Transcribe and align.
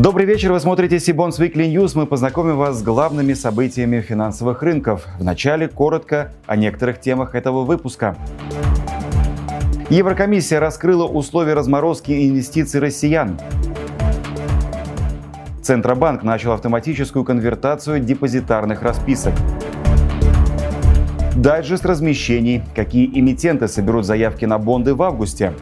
Добрый 0.00 0.24
вечер, 0.24 0.50
вы 0.50 0.60
смотрите 0.60 0.98
Сибонс 0.98 1.38
Weekly 1.38 1.70
News. 1.70 1.92
Мы 1.94 2.06
познакомим 2.06 2.56
вас 2.56 2.78
с 2.78 2.82
главными 2.82 3.34
событиями 3.34 4.00
финансовых 4.00 4.62
рынков. 4.62 5.06
Вначале 5.18 5.68
коротко 5.68 6.32
о 6.46 6.56
некоторых 6.56 7.02
темах 7.02 7.34
этого 7.34 7.66
выпуска. 7.66 8.16
Еврокомиссия 9.90 10.58
раскрыла 10.58 11.04
условия 11.04 11.52
разморозки 11.52 12.12
инвестиций 12.12 12.80
россиян. 12.80 13.38
Центробанк 15.60 16.22
начал 16.22 16.52
автоматическую 16.52 17.22
конвертацию 17.22 18.00
депозитарных 18.00 18.80
расписок. 18.80 19.34
Дайджест 21.36 21.84
размещений. 21.84 22.62
Какие 22.74 23.06
эмитенты 23.06 23.68
соберут 23.68 24.06
заявки 24.06 24.46
на 24.46 24.56
бонды 24.56 24.94
в 24.94 25.02
августе? 25.02 25.52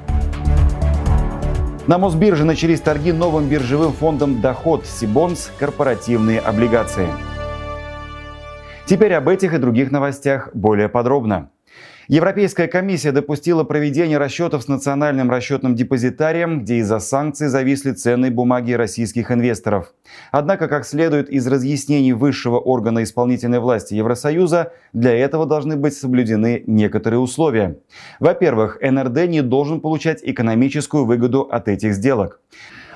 На 1.88 1.96
Мосбирже 1.96 2.44
начались 2.44 2.82
торги 2.82 3.12
новым 3.12 3.48
биржевым 3.48 3.92
фондом 3.92 4.42
«Доход» 4.42 4.84
Сибонс 4.84 5.50
корпоративные 5.58 6.38
облигации. 6.38 7.08
Теперь 8.84 9.14
об 9.14 9.26
этих 9.26 9.54
и 9.54 9.58
других 9.58 9.90
новостях 9.90 10.50
более 10.52 10.90
подробно. 10.90 11.48
Европейская 12.08 12.68
комиссия 12.68 13.12
допустила 13.12 13.64
проведение 13.64 14.16
расчетов 14.16 14.62
с 14.62 14.68
национальным 14.68 15.30
расчетным 15.30 15.74
депозитарием, 15.74 16.62
где 16.62 16.76
из-за 16.76 17.00
санкций 17.00 17.48
зависли 17.48 17.92
ценные 17.92 18.30
бумаги 18.30 18.72
российских 18.72 19.30
инвесторов. 19.30 19.92
Однако, 20.32 20.68
как 20.68 20.86
следует 20.86 21.28
из 21.28 21.46
разъяснений 21.46 22.14
высшего 22.14 22.58
органа 22.58 23.02
исполнительной 23.02 23.60
власти 23.60 23.92
Евросоюза, 23.92 24.72
для 24.94 25.14
этого 25.14 25.44
должны 25.44 25.76
быть 25.76 25.94
соблюдены 25.94 26.64
некоторые 26.66 27.20
условия. 27.20 27.76
Во-первых, 28.20 28.78
НРД 28.80 29.28
не 29.28 29.42
должен 29.42 29.82
получать 29.82 30.20
экономическую 30.22 31.04
выгоду 31.04 31.42
от 31.42 31.68
этих 31.68 31.92
сделок. 31.92 32.40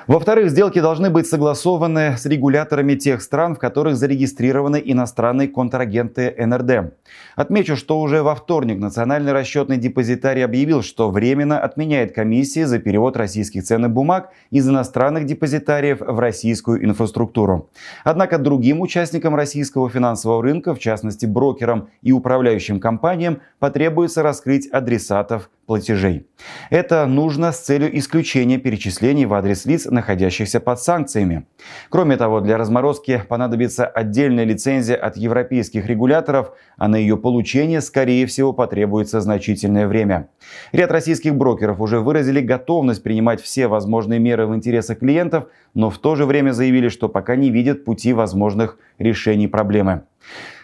Во-вторых, 0.05 0.49
сделки 0.49 0.81
должны 0.81 1.09
быть 1.09 1.27
согласованы 1.27 2.17
с 2.17 2.25
регуляторами 2.25 2.95
тех 2.95 3.21
стран, 3.21 3.55
в 3.55 3.59
которых 3.59 3.95
зарегистрированы 3.95 4.81
иностранные 4.83 5.47
контрагенты 5.47 6.33
НРД. 6.37 6.93
Отмечу, 7.37 7.77
что 7.77 8.01
уже 8.01 8.21
во 8.21 8.35
вторник 8.35 8.79
Национальный 8.79 9.31
расчетный 9.31 9.77
депозитарий 9.77 10.43
объявил, 10.43 10.83
что 10.83 11.09
временно 11.09 11.57
отменяет 11.57 12.13
комиссии 12.13 12.63
за 12.63 12.79
перевод 12.79 13.15
российских 13.15 13.63
ценных 13.63 13.91
бумаг 13.91 14.31
из 14.51 14.67
иностранных 14.67 15.25
депозитариев 15.25 16.01
в 16.01 16.19
российскую 16.19 16.83
инфраструктуру. 16.83 17.69
Однако 18.03 18.37
другим 18.37 18.81
участникам 18.81 19.35
российского 19.35 19.89
финансового 19.89 20.43
рынка, 20.43 20.75
в 20.75 20.79
частности 20.79 21.25
брокерам 21.25 21.87
и 22.01 22.11
управляющим 22.11 22.81
компаниям, 22.81 23.39
потребуется 23.59 24.21
раскрыть 24.21 24.67
адресатов 24.67 25.49
платежей. 25.65 26.27
Это 26.69 27.05
нужно 27.05 27.51
с 27.51 27.59
целью 27.59 27.97
исключения 27.97 28.57
перечислений 28.57 29.25
в 29.25 29.33
адрес 29.33 29.65
лиц, 29.65 29.85
находящихся 29.93 30.59
под 30.59 30.79
санкциями. 30.79 31.45
Кроме 31.89 32.17
того, 32.17 32.41
для 32.41 32.57
разморозки 32.57 33.23
понадобится 33.27 33.85
отдельная 33.85 34.43
лицензия 34.43 34.97
от 34.97 35.15
европейских 35.15 35.87
регуляторов, 35.87 36.51
а 36.77 36.87
на 36.87 36.97
ее 36.97 37.15
получение, 37.15 37.79
скорее 37.79 38.25
всего, 38.25 38.51
потребуется 38.51 39.21
значительное 39.21 39.87
время. 39.87 40.27
Ряд 40.71 40.91
российских 40.91 41.35
брокеров 41.35 41.79
уже 41.79 41.99
выразили 41.99 42.41
готовность 42.41 43.03
принимать 43.03 43.41
все 43.41 43.67
возможные 43.67 44.19
меры 44.19 44.45
в 44.47 44.55
интересах 44.55 44.99
клиентов, 44.99 45.45
но 45.73 45.89
в 45.89 45.97
то 45.97 46.15
же 46.15 46.25
время 46.25 46.51
заявили, 46.51 46.89
что 46.89 47.07
пока 47.07 47.35
не 47.35 47.49
видят 47.49 47.85
пути 47.85 48.11
возможных 48.13 48.77
решений 48.99 49.47
проблемы. 49.47 50.03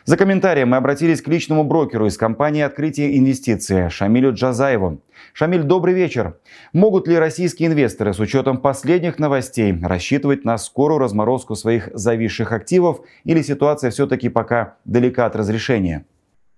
За 0.06 0.18
комментарием 0.18 0.70
мы 0.70 0.78
обратились 0.78 1.22
к 1.22 1.28
личному 1.28 1.64
брокеру 1.64 2.06
из 2.06 2.18
компании 2.18 2.62
«Открытие 2.62 3.18
инвестиций» 3.18 3.90
Шамилю 3.90 4.34
Джазаеву. 4.34 5.02
Шамиль, 5.34 5.64
добрый 5.64 5.94
вечер. 5.94 6.40
Могут 6.74 7.08
ли 7.08 7.18
российские 7.18 7.68
инвесторы 7.68 8.14
с 8.14 8.20
учетом 8.20 8.62
последних 8.62 9.20
новостей 9.20 9.76
рассчитывать 9.84 10.46
на 10.46 10.58
скорую 10.58 11.00
разморозку 11.00 11.56
своих 11.56 11.90
зависших 11.94 12.52
активов 12.54 13.02
или 13.26 13.42
ситуация 13.42 13.92
все-таки 13.92 14.30
пока 14.30 14.78
далека 14.86 15.26
от 15.26 15.36
разрешения? 15.36 16.06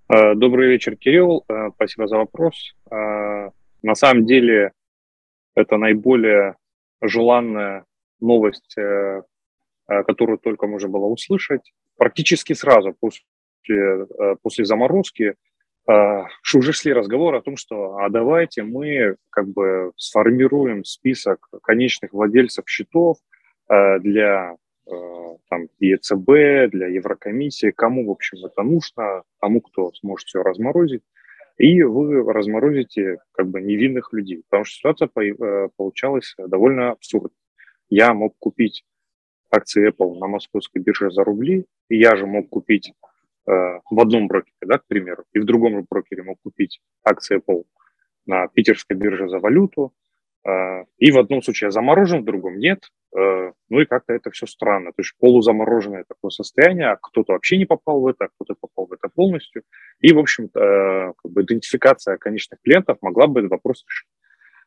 Э, 0.08 0.36
добрый 0.36 0.70
вечер, 0.70 0.96
Кирилл. 0.96 1.44
Э, 1.50 1.70
спасибо 1.76 2.08
за 2.08 2.18
вопрос. 2.18 2.76
Э, 2.92 3.50
на 3.82 3.96
самом 3.96 4.26
деле 4.26 4.72
это 5.56 5.78
наиболее 5.78 6.56
желанная 7.02 7.86
новость, 8.20 8.76
которую 9.88 10.38
только 10.38 10.68
можно 10.68 10.88
было 10.88 11.08
услышать. 11.08 11.74
Практически 11.98 12.54
сразу 12.54 12.94
после 13.00 13.24
после 14.42 14.66
заморозки 14.66 15.36
э, 15.88 16.24
уже 16.54 16.74
шли 16.74 16.94
разговоры 16.94 17.38
о 17.38 17.42
том, 17.42 17.58
что 17.58 17.98
а 17.98 18.10
давайте 18.10 18.64
мы 18.64 19.16
как 19.30 19.48
бы 19.48 19.92
сформируем 19.98 20.84
список 20.84 21.48
конечных 21.64 22.14
владельцев 22.14 22.66
счетов 22.68 23.18
э, 23.70 24.00
для 24.00 24.56
там, 25.50 25.68
ЕЦБ, 25.80 26.72
для 26.72 26.88
Еврокомиссии, 26.88 27.72
кому, 27.72 28.08
в 28.08 28.12
общем, 28.12 28.40
это 28.44 28.64
нужно, 28.64 29.24
тому, 29.40 29.62
кто 29.62 29.92
сможет 29.94 30.28
все 30.28 30.42
разморозить, 30.42 31.04
и 31.58 31.82
вы 31.84 32.30
разморозите 32.34 33.20
как 33.32 33.48
бы 33.48 33.62
невинных 33.62 34.12
людей, 34.12 34.44
потому 34.50 34.66
что 34.66 34.76
ситуация 34.76 35.70
получалась 35.78 36.36
довольно 36.38 36.92
абсурдной. 36.92 37.32
Я 37.90 38.14
мог 38.14 38.36
купить 38.40 38.84
акции 39.50 39.90
Apple 39.90 40.18
на 40.18 40.28
московской 40.28 40.82
бирже 40.82 41.12
за 41.12 41.24
рубли, 41.24 41.66
и 41.88 41.98
я 41.98 42.16
же 42.16 42.26
мог 42.26 42.50
купить 42.50 42.92
Э, 43.02 43.11
в 43.46 44.00
одном 44.00 44.28
брокере, 44.28 44.56
да, 44.62 44.78
к 44.78 44.86
примеру, 44.88 45.24
и 45.34 45.40
в 45.40 45.46
другом 45.46 45.86
брокере 45.90 46.24
мог 46.24 46.38
купить 46.44 46.80
акции 47.04 47.38
Apple 47.38 47.64
на 48.26 48.48
питерской 48.48 48.96
бирже 48.96 49.30
за 49.30 49.40
валюту, 49.40 49.94
э, 50.46 50.84
и 50.98 51.12
в 51.12 51.18
одном 51.18 51.42
случае 51.42 51.72
заморожен, 51.72 52.22
в 52.22 52.26
другом 52.26 52.58
нет. 52.58 52.80
Э, 53.16 53.52
ну 53.70 53.82
и 53.82 53.86
как-то 53.86 54.14
это 54.14 54.32
все 54.32 54.46
странно. 54.46 54.92
То 54.92 55.02
есть 55.02 55.14
полузамороженное 55.20 56.06
такое 56.08 56.30
состояние, 56.30 56.92
а 56.92 56.98
кто-то 56.98 57.34
вообще 57.34 57.58
не 57.58 57.66
попал 57.66 58.02
в 58.02 58.08
это, 58.08 58.26
а 58.26 58.28
кто-то 58.30 58.56
попал 58.60 58.88
в 58.88 58.94
это 58.94 59.10
полностью. 59.10 59.64
И, 60.00 60.14
в 60.14 60.20
общем-то, 60.20 61.14
как 61.18 61.32
бы 61.32 61.42
идентификация 61.42 62.18
конечных 62.18 62.62
клиентов 62.62 62.98
могла 63.02 63.28
бы 63.28 63.40
этот 63.40 63.52
вопрос 63.52 63.84
решить. 63.88 64.10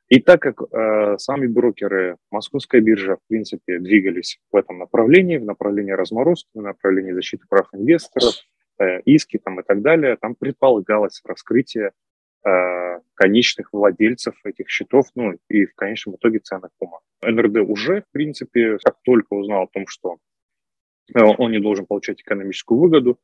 И 0.08 0.20
так 0.20 0.42
как 0.42 0.60
э, 0.60 1.16
сами 1.18 1.46
брокеры, 1.46 2.16
московская 2.30 2.82
биржа, 2.82 3.16
в 3.16 3.26
принципе, 3.28 3.78
двигались 3.78 4.38
в 4.52 4.56
этом 4.56 4.78
направлении, 4.78 5.38
в 5.38 5.44
направлении 5.44 5.92
разморозки, 5.92 6.50
в 6.54 6.60
направлении 6.60 7.12
защиты 7.12 7.46
прав 7.48 7.68
инвесторов, 7.72 8.34
Э, 8.34 8.53
иски 9.04 9.38
там, 9.38 9.60
и 9.60 9.62
так 9.62 9.82
далее, 9.82 10.16
там 10.16 10.34
предполагалось 10.34 11.20
раскрытие 11.24 11.92
э, 12.44 13.00
конечных 13.14 13.72
владельцев 13.72 14.34
этих 14.44 14.68
счетов, 14.68 15.06
ну 15.14 15.34
и 15.48 15.66
в 15.66 15.74
конечном 15.74 16.16
итоге 16.16 16.40
ценных 16.40 16.70
бумаг. 16.80 17.00
НРД 17.22 17.58
уже, 17.68 18.02
в 18.02 18.12
принципе, 18.12 18.78
как 18.82 18.96
только 19.04 19.34
узнал 19.34 19.64
о 19.64 19.68
том, 19.68 19.86
что 19.86 20.18
э, 21.14 21.20
он 21.22 21.52
не 21.52 21.60
должен 21.60 21.86
получать 21.86 22.20
экономическую 22.20 22.78
выгоду, 22.78 23.18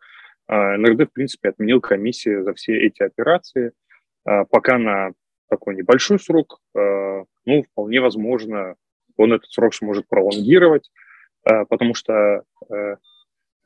НРД, 0.48 1.08
в 1.08 1.12
принципе, 1.12 1.50
отменил 1.50 1.80
комиссии 1.80 2.42
за 2.42 2.54
все 2.54 2.76
эти 2.76 3.04
операции, 3.04 3.70
пока 4.24 4.78
на 4.78 5.12
такой 5.48 5.76
небольшой 5.76 6.18
срок, 6.18 6.60
ну, 6.74 7.62
вполне 7.70 8.00
возможно, 8.00 8.74
он 9.16 9.32
этот 9.32 9.48
срок 9.52 9.74
сможет 9.74 10.08
пролонгировать, 10.08 10.90
потому 11.44 11.94
что 11.94 12.42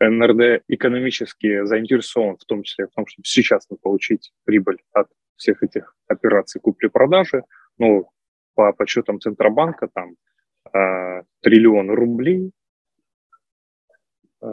НРД 0.09 0.62
экономически 0.69 1.65
заинтересован 1.65 2.37
в 2.37 2.44
том 2.44 2.62
числе 2.62 2.87
в 2.87 2.91
том, 2.91 3.06
чтобы 3.06 3.26
сейчас 3.26 3.66
получить 3.82 4.32
прибыль 4.44 4.78
от 4.92 5.09
всех 5.37 5.62
этих 5.62 5.94
операций 6.06 6.60
купли-продажи. 6.60 7.44
Ну, 7.78 8.09
по 8.54 8.72
подсчетам 8.72 9.20
Центробанка, 9.20 9.88
там 9.93 10.16
э, 10.72 11.22
триллион 11.41 11.91
рублей, 11.91 12.53
э, 14.43 14.47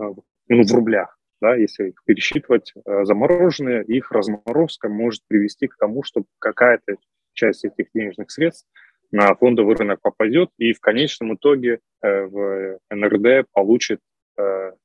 ну, 0.47 0.63
в 0.63 0.71
рублях, 0.73 1.17
да, 1.39 1.55
если 1.55 1.89
их 1.89 2.03
пересчитывать, 2.05 2.73
э, 2.73 3.05
замороженные, 3.05 3.83
их 3.85 4.11
разморозка 4.11 4.89
может 4.89 5.23
привести 5.27 5.67
к 5.67 5.77
тому, 5.77 6.03
что 6.03 6.23
какая-то 6.39 6.95
часть 7.33 7.65
этих 7.65 7.87
денежных 7.93 8.31
средств 8.31 8.67
на 9.11 9.33
фондовый 9.35 9.75
рынок 9.75 10.01
попадет, 10.01 10.49
и 10.57 10.73
в 10.73 10.79
конечном 10.79 11.35
итоге 11.35 11.79
э, 12.01 12.25
в 12.25 12.79
НРД 12.89 13.47
получит 13.51 13.99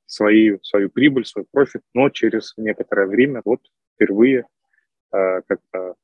свои, 0.07 0.59
свою 0.63 0.91
прибыль, 0.91 1.25
свой 1.25 1.45
профит, 1.51 1.83
но 1.95 2.11
через 2.11 2.55
некоторое 2.57 3.07
время, 3.07 3.43
вот 3.45 3.61
впервые 3.95 4.47
э, 5.13 5.43
как-то 5.47 5.95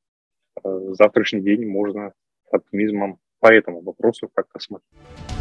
э, 0.65 0.79
завтрашний 0.99 1.41
день 1.41 1.67
можно 1.67 2.13
оптимизмом 2.51 3.19
по 3.41 3.53
этому 3.53 3.81
вопросу 3.81 4.31
как-то 4.35 4.59
смотреть. 4.59 5.32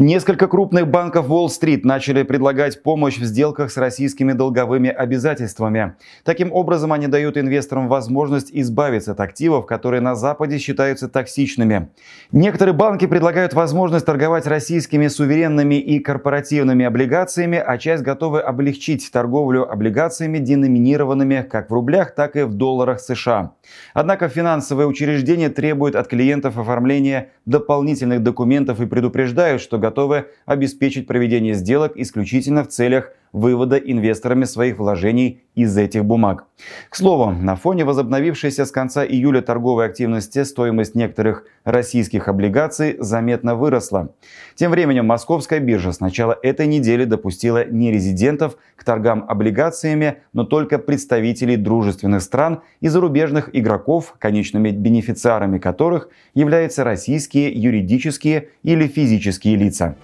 Несколько 0.00 0.48
крупных 0.48 0.88
банков 0.88 1.28
Уолл-стрит 1.28 1.84
начали 1.84 2.22
предлагать 2.22 2.82
помощь 2.82 3.18
в 3.18 3.24
сделках 3.24 3.70
с 3.70 3.76
российскими 3.76 4.32
долговыми 4.32 4.88
обязательствами. 4.88 5.94
Таким 6.24 6.54
образом, 6.54 6.94
они 6.94 7.06
дают 7.06 7.36
инвесторам 7.36 7.86
возможность 7.86 8.48
избавиться 8.50 9.12
от 9.12 9.20
активов, 9.20 9.66
которые 9.66 10.00
на 10.00 10.14
Западе 10.14 10.56
считаются 10.56 11.06
токсичными. 11.06 11.90
Некоторые 12.32 12.74
банки 12.74 13.06
предлагают 13.06 13.52
возможность 13.52 14.06
торговать 14.06 14.46
российскими 14.46 15.06
суверенными 15.06 15.74
и 15.74 15.98
корпоративными 15.98 16.86
облигациями, 16.86 17.58
а 17.58 17.76
часть 17.76 18.02
готовы 18.02 18.40
облегчить 18.40 19.12
торговлю 19.12 19.70
облигациями, 19.70 20.38
деноминированными 20.38 21.42
как 21.42 21.68
в 21.68 21.74
рублях, 21.74 22.14
так 22.14 22.36
и 22.36 22.44
в 22.44 22.54
долларах 22.54 23.00
США. 23.00 23.52
Однако 23.92 24.30
финансовые 24.30 24.86
учреждения 24.86 25.50
требуют 25.50 25.94
от 25.94 26.08
клиентов 26.08 26.56
оформления 26.56 27.32
дополнительных 27.44 28.22
документов 28.22 28.80
и 28.80 28.86
предупреждают, 28.86 29.60
что 29.60 29.76
готовы 29.90 30.26
обеспечить 30.46 31.06
проведение 31.06 31.54
сделок 31.54 31.92
исключительно 31.96 32.62
в 32.62 32.68
целях 32.68 33.12
вывода 33.32 33.76
инвесторами 33.76 34.44
своих 34.44 34.78
вложений 34.78 35.42
из 35.54 35.76
этих 35.76 36.04
бумаг. 36.04 36.46
К 36.88 36.96
слову, 36.96 37.30
на 37.30 37.56
фоне 37.56 37.84
возобновившейся 37.84 38.64
с 38.64 38.70
конца 38.70 39.04
июля 39.04 39.40
торговой 39.40 39.86
активности 39.86 40.44
стоимость 40.44 40.94
некоторых 40.94 41.44
российских 41.64 42.28
облигаций 42.28 42.96
заметно 42.98 43.54
выросла. 43.54 44.10
Тем 44.54 44.70
временем 44.70 45.06
Московская 45.06 45.60
биржа 45.60 45.92
с 45.92 46.00
начала 46.00 46.38
этой 46.42 46.66
недели 46.66 47.04
допустила 47.04 47.64
не 47.64 47.92
резидентов 47.92 48.56
к 48.76 48.84
торгам 48.84 49.24
облигациями, 49.28 50.18
но 50.32 50.44
только 50.44 50.78
представителей 50.78 51.56
дружественных 51.56 52.22
стран 52.22 52.62
и 52.80 52.88
зарубежных 52.88 53.50
игроков, 53.52 54.14
конечными 54.18 54.70
бенефициарами 54.70 55.58
которых 55.58 56.08
являются 56.34 56.84
российские 56.84 57.52
юридические 57.52 58.48
или 58.62 58.86
физические 58.86 59.56
лица. 59.56 59.96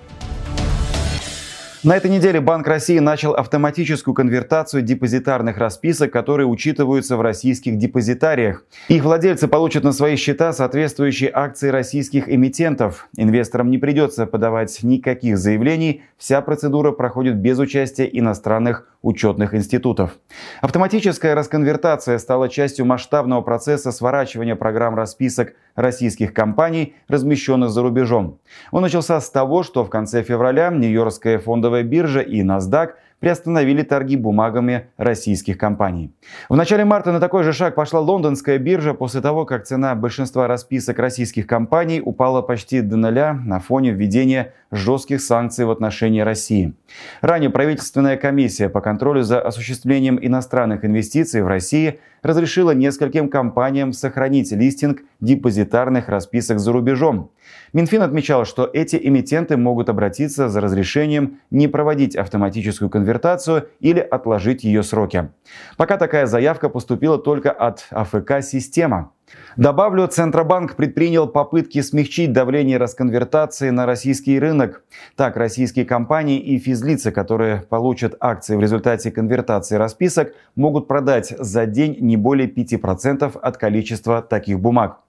На 1.86 1.96
этой 1.96 2.10
неделе 2.10 2.40
Банк 2.40 2.66
России 2.66 2.98
начал 2.98 3.34
автоматическую 3.34 4.12
конвертацию 4.12 4.82
депозитарных 4.82 5.56
расписок, 5.56 6.10
которые 6.10 6.48
учитываются 6.48 7.16
в 7.16 7.20
российских 7.20 7.78
депозитариях. 7.78 8.64
Их 8.88 9.04
владельцы 9.04 9.46
получат 9.46 9.84
на 9.84 9.92
свои 9.92 10.16
счета 10.16 10.52
соответствующие 10.52 11.30
акции 11.32 11.68
российских 11.68 12.28
эмитентов. 12.28 13.06
Инвесторам 13.16 13.70
не 13.70 13.78
придется 13.78 14.26
подавать 14.26 14.82
никаких 14.82 15.38
заявлений, 15.38 16.02
вся 16.16 16.40
процедура 16.40 16.90
проходит 16.90 17.36
без 17.36 17.60
участия 17.60 18.10
иностранных 18.12 18.88
учетных 19.02 19.54
институтов. 19.54 20.18
Автоматическая 20.62 21.36
расконвертация 21.36 22.18
стала 22.18 22.48
частью 22.48 22.84
масштабного 22.84 23.42
процесса 23.42 23.92
сворачивания 23.92 24.56
программ 24.56 24.96
расписок 24.96 25.52
российских 25.76 26.34
компаний, 26.34 26.96
размещенных 27.08 27.70
за 27.70 27.82
рубежом. 27.82 28.38
Он 28.72 28.82
начался 28.82 29.20
с 29.20 29.30
того, 29.30 29.62
что 29.62 29.84
в 29.84 29.90
конце 29.90 30.22
февраля 30.22 30.70
Нью-Йоркская 30.70 31.38
фондовая 31.38 31.84
биржа 31.84 32.20
и 32.20 32.42
NASDAQ 32.42 32.94
приостановили 33.26 33.82
торги 33.82 34.16
бумагами 34.16 34.86
российских 34.96 35.58
компаний. 35.58 36.12
В 36.48 36.54
начале 36.54 36.84
марта 36.84 37.10
на 37.10 37.18
такой 37.18 37.42
же 37.42 37.52
шаг 37.52 37.74
пошла 37.74 37.98
лондонская 37.98 38.56
биржа 38.58 38.94
после 38.94 39.20
того, 39.20 39.44
как 39.44 39.64
цена 39.64 39.96
большинства 39.96 40.46
расписок 40.46 41.00
российских 41.00 41.48
компаний 41.48 42.00
упала 42.00 42.40
почти 42.40 42.82
до 42.82 42.96
нуля 42.96 43.32
на 43.34 43.58
фоне 43.58 43.90
введения 43.90 44.52
жестких 44.70 45.20
санкций 45.20 45.64
в 45.64 45.72
отношении 45.72 46.20
России. 46.20 46.74
Ранее 47.20 47.50
правительственная 47.50 48.16
комиссия 48.16 48.68
по 48.68 48.80
контролю 48.80 49.24
за 49.24 49.40
осуществлением 49.40 50.20
иностранных 50.22 50.84
инвестиций 50.84 51.42
в 51.42 51.48
России 51.48 51.98
разрешила 52.22 52.70
нескольким 52.72 53.28
компаниям 53.28 53.92
сохранить 53.92 54.52
листинг 54.52 55.00
депозитарных 55.20 56.08
расписок 56.08 56.60
за 56.60 56.72
рубежом. 56.72 57.30
Минфин 57.72 58.02
отмечал, 58.02 58.44
что 58.44 58.68
эти 58.72 58.96
эмитенты 58.96 59.56
могут 59.56 59.88
обратиться 59.88 60.48
за 60.48 60.60
разрешением 60.60 61.40
не 61.50 61.68
проводить 61.68 62.16
автоматическую 62.16 62.88
конвертацию 62.88 63.68
или 63.80 64.00
отложить 64.00 64.64
ее 64.64 64.82
сроки. 64.82 65.30
Пока 65.76 65.96
такая 65.96 66.26
заявка 66.26 66.68
поступила 66.68 67.18
только 67.18 67.50
от 67.50 67.86
АФК 67.90 68.42
«Система». 68.42 69.12
Добавлю, 69.56 70.06
Центробанк 70.06 70.76
предпринял 70.76 71.26
попытки 71.26 71.80
смягчить 71.80 72.32
давление 72.32 72.78
расконвертации 72.78 73.70
на 73.70 73.84
российский 73.84 74.38
рынок. 74.38 74.84
Так, 75.16 75.36
российские 75.36 75.84
компании 75.84 76.38
и 76.38 76.58
физлицы, 76.58 77.10
которые 77.10 77.62
получат 77.62 78.14
акции 78.20 78.54
в 78.54 78.60
результате 78.60 79.10
конвертации 79.10 79.76
расписок, 79.76 80.32
могут 80.54 80.86
продать 80.86 81.34
за 81.38 81.66
день 81.66 81.96
не 82.00 82.16
более 82.16 82.48
5% 82.48 83.36
от 83.36 83.56
количества 83.56 84.22
таких 84.22 84.60
бумаг. 84.60 85.00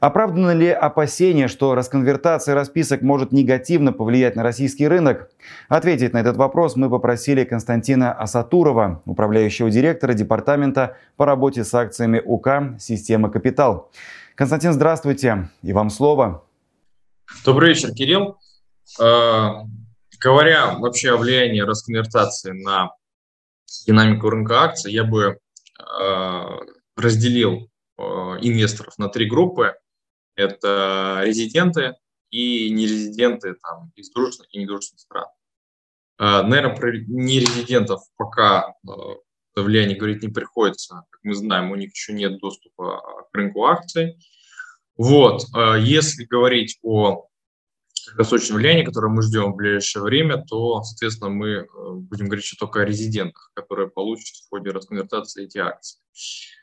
Оправдано 0.00 0.52
ли 0.52 0.68
опасение, 0.68 1.48
что 1.48 1.74
расконвертация 1.74 2.54
расписок 2.54 3.02
может 3.02 3.32
негативно 3.32 3.92
повлиять 3.92 4.36
на 4.36 4.42
российский 4.42 4.86
рынок? 4.86 5.30
Ответить 5.68 6.12
на 6.12 6.18
этот 6.18 6.36
вопрос 6.36 6.76
мы 6.76 6.90
попросили 6.90 7.44
Константина 7.44 8.12
Асатурова, 8.12 9.02
управляющего 9.06 9.70
директора 9.70 10.12
Департамента 10.12 10.96
по 11.16 11.24
работе 11.24 11.64
с 11.64 11.74
акциями 11.74 12.20
УК 12.24 12.76
«Система 12.78 13.30
Капитал». 13.30 13.90
Константин, 14.34 14.74
здравствуйте, 14.74 15.48
и 15.62 15.72
вам 15.72 15.88
слово. 15.88 16.44
Добрый 17.44 17.70
вечер, 17.70 17.90
Кирилл. 17.92 18.38
Э, 19.00 19.64
говоря 20.20 20.74
вообще 20.78 21.14
о 21.14 21.16
влиянии 21.16 21.60
расконвертации 21.60 22.52
на 22.52 22.90
динамику 23.86 24.28
рынка 24.28 24.62
акций, 24.62 24.92
я 24.92 25.04
бы 25.04 25.38
э, 25.78 26.42
разделил 26.96 27.70
э, 27.98 28.02
инвесторов 28.02 28.98
на 28.98 29.08
три 29.08 29.26
группы 29.26 29.74
это 30.36 31.22
резиденты 31.24 31.96
и 32.30 32.70
нерезиденты 32.70 33.54
там, 33.54 33.92
из 33.96 34.10
дружественных 34.10 34.54
и 34.54 34.58
недружественных 34.58 35.00
стран. 35.00 35.26
А, 36.18 36.42
Наверное, 36.42 36.76
про 36.76 36.92
нерезидентов 36.92 38.02
пока 38.16 38.74
а, 38.86 38.92
влияние 39.56 39.96
говорить 39.96 40.22
не 40.22 40.28
приходится. 40.28 41.06
Как 41.10 41.20
мы 41.22 41.34
знаем, 41.34 41.70
у 41.70 41.76
них 41.76 41.92
еще 41.92 42.12
нет 42.12 42.38
доступа 42.38 43.02
к 43.30 43.34
рынку 43.34 43.64
акций. 43.66 44.18
Вот. 44.96 45.44
А, 45.54 45.76
если 45.76 46.24
говорить 46.24 46.78
о 46.82 47.26
краткосрочном 48.06 48.58
влиянии, 48.58 48.84
которое 48.84 49.08
мы 49.08 49.22
ждем 49.22 49.52
в 49.52 49.56
ближайшее 49.56 50.02
время, 50.02 50.44
то, 50.44 50.82
соответственно, 50.82 51.30
мы 51.30 51.48
э, 51.48 51.66
будем 51.66 52.26
говорить 52.26 52.44
еще 52.44 52.56
только 52.56 52.82
о 52.82 52.84
резидентах, 52.84 53.50
которые 53.52 53.88
получат 53.88 54.36
в 54.36 54.48
ходе 54.48 54.70
расконвертации 54.70 55.44
эти 55.44 55.58
акции. 55.58 55.98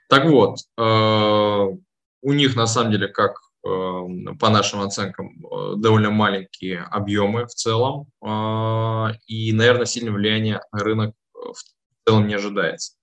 Так 0.07 0.25
вот, 0.25 0.59
у 0.77 2.33
них 2.33 2.55
на 2.55 2.65
самом 2.67 2.91
деле, 2.91 3.09
как 3.09 3.41
по 3.63 4.49
нашим 4.49 4.81
оценкам, 4.81 5.29
э, 5.45 5.75
довольно 5.77 6.11
маленькие 6.11 6.81
объемы 6.81 7.45
в 7.45 7.51
целом, 7.51 8.07
э, 8.21 9.15
и, 9.27 9.53
наверное, 9.53 9.85
сильное 9.85 10.11
влияние 10.11 10.61
на 10.73 10.83
рынок 10.83 11.15
э, 11.33 11.39
в 11.39 12.05
целом 12.05 12.27
не 12.27 12.33
ожидается. 12.33 12.95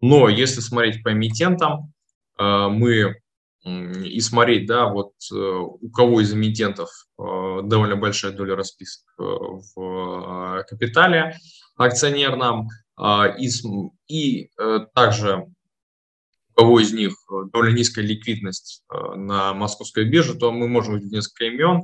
Но 0.00 0.28
если 0.28 0.60
смотреть 0.60 1.02
по 1.02 1.12
эмитентам, 1.12 1.92
мы 2.36 3.16
и 3.64 4.20
смотреть, 4.20 4.66
да, 4.66 4.88
вот 4.88 5.12
у 5.30 5.88
кого 5.90 6.20
из 6.20 6.34
эмитентов 6.34 6.90
довольно 7.16 7.96
большая 7.96 8.32
доля 8.32 8.56
расписок 8.56 9.06
в 9.16 10.64
капитале 10.68 11.38
акционерном, 11.76 12.68
и, 13.38 13.48
и 14.08 14.50
также 14.94 15.46
кого 16.54 16.80
из 16.80 16.92
них 16.92 17.12
э, 17.30 17.50
довольно 17.52 17.76
низкая 17.76 18.04
ликвидность 18.04 18.82
э, 18.92 19.14
на 19.16 19.54
московской 19.54 20.04
бирже, 20.04 20.34
то 20.34 20.52
мы 20.52 20.68
можем 20.68 20.94
увидеть 20.94 21.12
несколько 21.12 21.44
имен. 21.46 21.82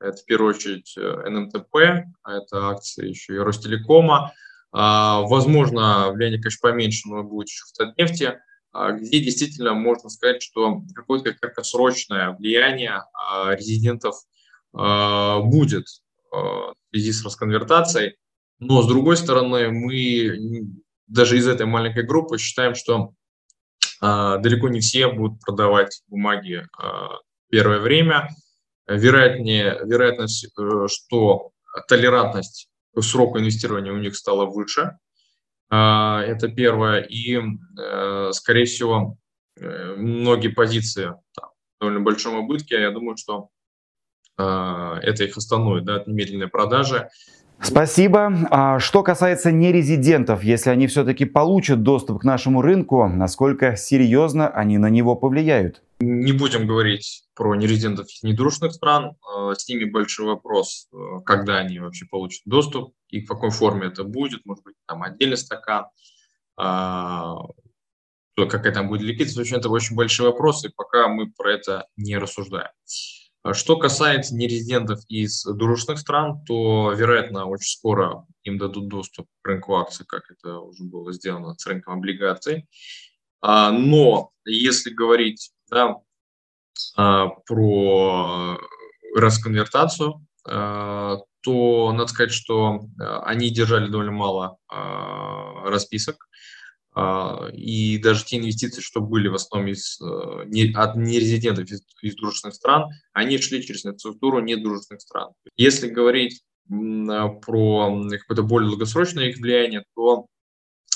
Это 0.00 0.16
в 0.16 0.24
первую 0.24 0.54
очередь 0.54 0.94
э, 0.96 1.28
НМТП, 1.28 1.76
а 2.22 2.36
это 2.36 2.68
акции 2.68 3.08
еще 3.08 3.34
и 3.34 3.38
Ростелекома. 3.38 4.32
А, 4.72 5.20
возможно, 5.22 6.10
влияние, 6.12 6.40
конечно, 6.40 6.70
поменьше, 6.70 7.08
но 7.08 7.22
будет 7.22 7.48
еще 7.48 7.64
в 7.66 7.76
Татнефти, 7.76 8.38
а, 8.72 8.92
где 8.92 9.20
действительно 9.20 9.74
можно 9.74 10.08
сказать, 10.08 10.42
что 10.42 10.82
какое-то 10.94 11.34
краткосрочное 11.34 12.30
влияние 12.30 13.02
а, 13.12 13.54
резидентов 13.54 14.16
будет 14.72 15.84
в 16.30 16.74
связи 16.90 17.12
с 17.12 17.22
расконвертацией. 17.22 18.16
Но, 18.58 18.80
с 18.80 18.88
другой 18.88 19.18
стороны, 19.18 19.70
мы 19.70 20.64
даже 21.06 21.36
из 21.36 21.46
этой 21.46 21.66
маленькой 21.66 22.04
группы 22.04 22.38
считаем, 22.38 22.74
что 22.74 23.12
далеко 24.02 24.68
не 24.68 24.80
все 24.80 25.08
будут 25.08 25.40
продавать 25.40 26.02
бумаги 26.08 26.66
а, 26.76 27.18
первое 27.52 27.78
время. 27.78 28.28
Вероятнее, 28.88 29.78
вероятность, 29.84 30.46
э, 30.58 30.86
что 30.88 31.52
толерантность 31.86 32.68
к 32.94 33.02
сроку 33.02 33.38
инвестирования 33.38 33.92
у 33.92 33.98
них 33.98 34.16
стала 34.16 34.46
выше. 34.46 34.98
А, 35.70 36.20
это 36.22 36.48
первое. 36.48 37.02
И, 37.02 37.38
э, 37.38 38.30
скорее 38.32 38.64
всего, 38.64 39.16
э, 39.56 39.94
многие 39.96 40.48
позиции 40.48 41.14
там, 41.34 41.50
довольно 41.80 42.00
большом 42.00 42.36
убытке. 42.38 42.80
Я 42.80 42.90
думаю, 42.90 43.16
что 43.16 43.48
это 44.38 45.24
их 45.24 45.36
остановит 45.36 45.84
да, 45.84 45.96
от 45.96 46.06
немедленной 46.06 46.48
продажи. 46.48 47.10
Спасибо. 47.62 48.32
А 48.50 48.78
что 48.80 49.02
касается 49.02 49.52
нерезидентов, 49.52 50.42
если 50.42 50.70
они 50.70 50.86
все-таки 50.88 51.24
получат 51.24 51.82
доступ 51.82 52.20
к 52.20 52.24
нашему 52.24 52.60
рынку, 52.60 53.06
насколько 53.08 53.76
серьезно 53.76 54.48
они 54.48 54.78
на 54.78 54.90
него 54.90 55.14
повлияют? 55.14 55.82
Не 56.00 56.32
будем 56.32 56.66
говорить 56.66 57.24
про 57.34 57.54
нерезидентов 57.54 58.08
из 58.08 58.22
недружных 58.24 58.72
стран. 58.72 59.16
Э, 59.22 59.54
с 59.56 59.68
ними 59.68 59.84
большой 59.84 60.26
вопрос, 60.26 60.88
э, 60.92 60.96
когда 61.24 61.58
они 61.58 61.78
вообще 61.78 62.06
получат 62.06 62.42
доступ 62.44 62.94
и 63.08 63.20
в 63.20 63.28
какой 63.28 63.50
форме 63.50 63.86
это 63.86 64.02
будет. 64.02 64.44
Может 64.44 64.64
быть, 64.64 64.74
там 64.86 65.02
отдельный 65.02 65.36
стакан, 65.36 65.86
а, 66.56 67.36
какая 68.36 68.72
там 68.72 68.88
будет 68.88 69.02
ликвидность. 69.02 69.36
В 69.36 69.40
общем, 69.40 69.58
это 69.58 69.68
очень 69.68 69.94
большие 69.94 70.28
вопросы, 70.28 70.70
пока 70.74 71.08
мы 71.08 71.30
про 71.30 71.52
это 71.52 71.86
не 71.96 72.18
рассуждаем. 72.18 72.70
А 73.42 73.54
что 73.54 73.76
касается 73.76 74.36
нерезидентов 74.36 75.00
из 75.08 75.44
дружных 75.44 75.98
стран, 75.98 76.44
то, 76.44 76.92
вероятно, 76.92 77.46
очень 77.46 77.76
скоро 77.76 78.24
им 78.44 78.56
дадут 78.56 78.86
доступ 78.88 79.26
к 79.42 79.48
рынку 79.48 79.76
акций, 79.76 80.06
как 80.06 80.30
это 80.30 80.60
уже 80.60 80.84
было 80.84 81.12
сделано 81.12 81.54
с 81.54 81.66
рынком 81.66 81.94
облигаций. 81.94 82.68
А, 83.40 83.72
но 83.72 84.30
если 84.44 84.90
говорить 84.90 85.50
да, 85.68 85.96
а, 86.96 87.28
про 87.46 88.58
расконвертацию, 89.14 90.26
то 90.44 91.92
надо 91.92 92.06
сказать, 92.06 92.32
что 92.32 92.80
они 92.98 93.50
держали 93.50 93.88
довольно 93.88 94.12
мало 94.12 94.56
расписок, 94.68 96.28
и 96.94 97.98
даже 97.98 98.24
те 98.26 98.36
инвестиции, 98.36 98.82
что 98.82 99.00
были 99.00 99.28
в 99.28 99.34
основном 99.34 99.72
из, 99.72 99.98
э, 100.00 100.44
не, 100.46 100.72
от 100.74 100.94
нерезидентов 100.94 101.70
из, 101.70 101.82
из 102.02 102.16
дружественных 102.16 102.54
стран, 102.54 102.90
они 103.14 103.38
шли 103.38 103.62
через 103.62 103.86
инфраструктуру 103.86 104.40
недружественных 104.40 105.00
стран. 105.00 105.32
Если 105.56 105.88
говорить 105.88 106.42
а, 106.70 107.28
про 107.28 108.02
какое-то 108.10 108.42
более 108.42 108.68
долгосрочное 108.68 109.30
их 109.30 109.38
влияние, 109.38 109.84
то 109.94 110.26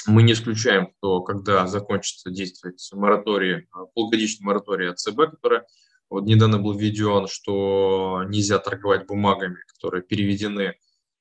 мы 0.07 0.23
не 0.23 0.35
исключаем, 0.35 0.89
что 0.99 1.23
когда 1.23 1.67
закончится 1.67 2.31
действовать 2.31 2.87
мораторий, 2.93 3.67
а, 3.73 3.87
полугодичный 3.95 4.45
мораторий 4.45 4.91
от 4.91 4.99
ЦБ, 4.99 5.17
который 5.31 5.61
вот 6.09 6.25
недавно 6.25 6.59
был 6.59 6.75
введен, 6.75 7.27
что 7.27 8.23
нельзя 8.29 8.59
торговать 8.59 9.07
бумагами, 9.07 9.57
которые 9.75 10.03
переведены 10.03 10.75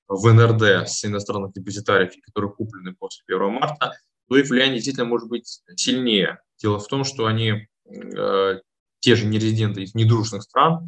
в 0.08 0.32
НРД 0.32 0.88
с 0.88 1.04
иностранных 1.06 1.54
депозитариев, 1.54 2.14
которые 2.24 2.52
куплены 2.52 2.94
после 2.94 3.24
1 3.28 3.52
марта, 3.54 3.94
то 4.28 4.38
их 4.38 4.50
влияние 4.50 4.76
действительно 4.76 5.06
может 5.06 5.30
быть 5.30 5.62
сильнее. 5.76 6.40
Дело 6.62 6.80
в 6.80 6.88
том, 6.88 7.04
что 7.04 7.26
они, 7.26 7.68
э, 7.86 8.60
те 9.00 9.16
же 9.16 9.26
нерезиденты 9.26 9.84
из 9.84 9.94
недружных 9.94 10.44
стран, 10.44 10.86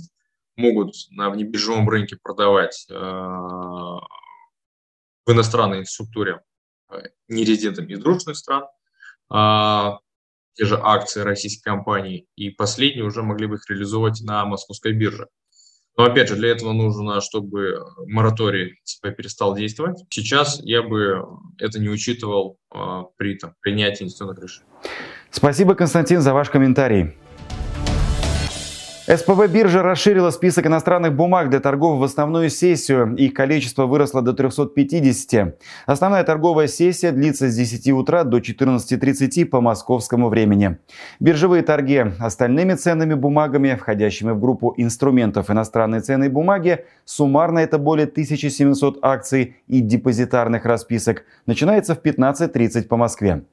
могут 0.55 0.95
на 1.11 1.29
внебиржевом 1.29 1.87
рынке 1.87 2.17
продавать 2.21 2.87
э, 2.89 2.93
в 2.93 4.01
иностранной 5.27 5.85
структуре 5.85 6.41
э, 6.89 7.03
нерезидентам 7.27 7.87
из 7.87 7.99
дружных 7.99 8.37
стран, 8.37 8.65
э, 9.31 9.97
те 10.53 10.65
же 10.65 10.79
акции 10.81 11.21
российской 11.21 11.63
компании, 11.63 12.27
и 12.35 12.49
последние 12.49 13.05
уже 13.05 13.21
могли 13.21 13.45
бы 13.45 13.55
их 13.55 13.69
реализовать 13.69 14.21
на 14.21 14.45
московской 14.45 14.93
бирже. 14.93 15.27
Но 15.97 16.05
опять 16.05 16.29
же, 16.29 16.35
для 16.35 16.49
этого 16.49 16.73
нужно, 16.73 17.21
чтобы 17.21 17.79
мораторий 18.05 18.79
ЦП 18.83 19.07
перестал 19.17 19.55
действовать. 19.55 19.97
Сейчас 20.11 20.59
я 20.61 20.83
бы 20.83 21.23
это 21.59 21.79
не 21.79 21.89
учитывал 21.89 22.59
э, 22.73 22.77
при 23.17 23.35
там, 23.35 23.53
принятии 23.61 24.03
инвестиционных 24.03 24.39
решений. 24.39 24.67
Спасибо, 25.31 25.73
Константин, 25.73 26.21
за 26.21 26.33
ваш 26.33 26.49
комментарий. 26.49 27.15
СПБ 29.07 29.47
биржа 29.47 29.83
расширила 29.83 30.31
список 30.31 30.65
иностранных 30.65 31.15
бумаг 31.15 31.49
для 31.49 31.61
торгов 31.61 31.97
в 31.97 32.03
основную 32.03 32.49
сессию. 32.49 33.15
Их 33.15 33.33
количество 33.33 33.85
выросло 33.85 34.21
до 34.21 34.33
350. 34.33 35.55
Основная 35.85 36.25
торговая 36.25 36.67
сессия 36.67 37.11
длится 37.11 37.47
с 37.47 37.55
10 37.55 37.87
утра 37.91 38.25
до 38.25 38.39
14.30 38.39 39.45
по 39.45 39.61
московскому 39.61 40.27
времени. 40.27 40.79
Биржевые 41.21 41.63
торги 41.63 42.03
остальными 42.19 42.73
ценными 42.73 43.13
бумагами, 43.13 43.77
входящими 43.79 44.31
в 44.31 44.41
группу 44.41 44.73
инструментов 44.75 45.49
иностранной 45.49 46.01
ценной 46.01 46.27
бумаги, 46.27 46.83
суммарно 47.05 47.59
это 47.59 47.77
более 47.77 48.07
1700 48.07 48.99
акций 49.01 49.55
и 49.67 49.79
депозитарных 49.79 50.65
расписок, 50.65 51.23
начинается 51.45 51.95
в 51.95 51.99
15.30 51.99 52.83
по 52.89 52.97
Москве. 52.97 53.43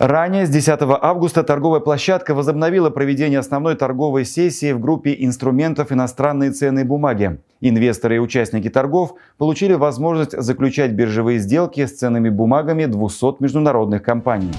Ранее, 0.00 0.44
с 0.44 0.48
10 0.48 0.76
августа, 0.80 1.44
торговая 1.44 1.78
площадка 1.78 2.34
возобновила 2.34 2.90
проведение 2.90 3.38
основной 3.38 3.76
торговой 3.76 4.24
сессии 4.24 4.72
в 4.72 4.80
группе 4.80 5.03
группе 5.04 5.24
инструментов 5.24 5.92
иностранные 5.92 6.50
ценные 6.50 6.84
бумаги. 6.84 7.38
Инвесторы 7.60 8.16
и 8.16 8.18
участники 8.18 8.70
торгов 8.70 9.14
получили 9.38 9.74
возможность 9.74 10.32
заключать 10.40 10.92
биржевые 10.92 11.38
сделки 11.38 11.84
с 11.84 11.92
ценными 11.92 12.30
бумагами 12.30 12.86
200 12.86 13.42
международных 13.42 14.02
компаний. 14.02 14.52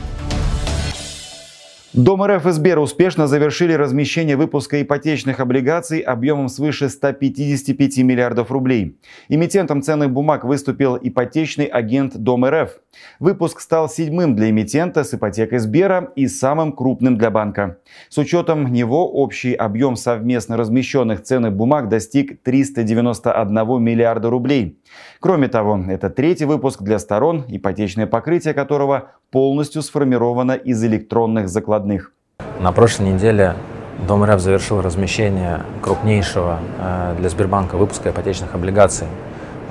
Дом 1.94 2.24
РФ 2.24 2.46
и 2.46 2.52
Сбер 2.52 2.80
успешно 2.80 3.26
завершили 3.26 3.74
размещение 3.74 4.36
выпуска 4.36 4.82
ипотечных 4.82 5.40
облигаций 5.40 6.00
объемом 6.00 6.50
свыше 6.50 6.90
155 6.90 8.00
миллиардов 8.00 8.52
рублей. 8.52 8.98
Эмитентом 9.30 9.82
ценных 9.82 10.12
бумаг 10.12 10.44
выступил 10.44 11.00
ипотечный 11.02 11.66
агент 11.66 12.18
Дом 12.18 12.46
РФ. 12.46 12.70
Выпуск 13.20 13.60
стал 13.60 13.90
седьмым 13.90 14.36
для 14.36 14.50
эмитента 14.50 15.04
с 15.04 15.14
ипотекой 15.14 15.60
Сбера 15.60 16.12
и 16.16 16.28
самым 16.28 16.74
крупным 16.74 17.18
для 17.18 17.32
банка. 17.32 17.78
С 18.10 18.18
учетом 18.18 18.72
него 18.72 19.10
общий 19.12 19.54
объем 19.54 19.96
совместно 19.96 20.58
размещенных 20.58 21.24
ценных 21.24 21.54
бумаг 21.54 21.90
достиг 21.90 22.42
391 22.44 23.82
миллиарда 23.82 24.30
рублей. 24.30 24.80
Кроме 25.20 25.48
того, 25.48 25.80
это 25.88 26.10
третий 26.10 26.46
выпуск 26.46 26.82
для 26.82 27.00
сторон, 27.00 27.46
ипотечное 27.48 28.08
покрытие 28.08 28.54
которого 28.54 29.12
полностью 29.32 29.82
сформировано 29.82 30.54
из 30.54 30.84
электронных 30.84 31.50
закладных. 31.50 32.12
На 32.60 32.72
прошлой 32.72 33.14
неделе 33.14 33.56
Дом 34.08 34.24
РФ 34.26 34.40
завершил 34.40 34.82
размещение 34.82 35.62
крупнейшего 35.82 36.60
э, 36.80 37.16
для 37.18 37.30
Сбербанка 37.30 37.78
выпуска 37.78 38.10
ипотечных 38.10 38.54
облигаций 38.54 39.08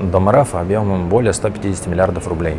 Дом 0.01 0.29
РФ 0.29 0.55
объемом 0.55 1.09
более 1.09 1.33
150 1.33 1.87
миллиардов 1.87 2.27
рублей. 2.27 2.57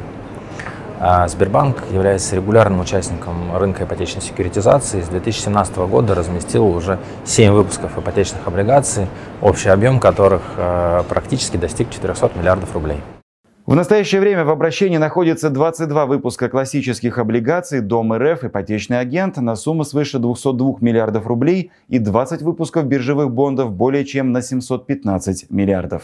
А 1.00 1.28
Сбербанк 1.28 1.84
является 1.92 2.36
регулярным 2.36 2.80
участником 2.80 3.56
рынка 3.56 3.84
ипотечной 3.84 4.22
секьюритизации. 4.22 5.02
С 5.02 5.10
2017 5.10 5.78
года 5.78 6.16
разместил 6.16 6.66
уже 6.68 7.00
7 7.26 7.52
выпусков 7.52 7.98
ипотечных 7.98 8.48
облигаций, 8.48 9.08
общий 9.42 9.70
объем 9.70 10.00
которых 10.00 10.42
э, 10.58 11.04
практически 11.10 11.58
достиг 11.58 11.90
400 11.90 12.32
миллиардов 12.36 12.74
рублей. 12.74 12.98
В 13.66 13.74
настоящее 13.74 14.22
время 14.22 14.46
в 14.46 14.52
обращении 14.52 14.98
находится 14.98 15.50
22 15.50 16.06
выпуска 16.06 16.50
классических 16.50 17.18
облигаций 17.18 17.82
Дом 17.82 18.14
РФ 18.14 18.44
«Ипотечный 18.44 19.00
агент» 19.00 19.38
на 19.38 19.56
сумму 19.56 19.84
свыше 19.84 20.20
202 20.20 20.76
миллиардов 20.82 21.26
рублей 21.26 21.72
и 21.88 21.98
20 21.98 22.44
выпусков 22.44 22.86
биржевых 22.86 23.32
бондов 23.32 23.72
более 23.74 24.06
чем 24.06 24.32
на 24.32 24.44
715 24.44 25.50
миллиардов. 25.50 26.04